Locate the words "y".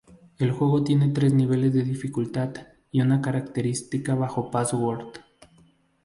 2.89-3.01